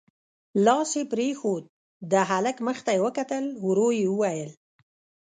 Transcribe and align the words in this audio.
لاس 0.65 0.89
يې 0.99 1.03
پرېښود، 1.13 1.63
د 2.11 2.13
هلک 2.29 2.57
مخ 2.67 2.77
ته 2.85 2.91
يې 2.95 3.03
وکتل، 3.05 3.45
ورو 3.65 3.87
يې 3.99 4.07
وويل: 4.09 4.51